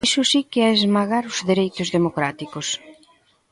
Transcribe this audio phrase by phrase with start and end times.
[0.07, 2.67] Iso si que é esmagar os dereitos democráticos.